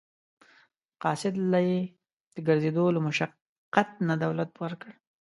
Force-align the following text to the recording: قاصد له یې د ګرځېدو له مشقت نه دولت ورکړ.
قاصد 1.03 1.33
له 1.51 1.59
یې 1.69 1.79
د 2.35 2.37
ګرځېدو 2.47 2.85
له 2.95 2.99
مشقت 3.07 3.89
نه 4.07 4.15
دولت 4.23 4.51
ورکړ. 4.63 4.91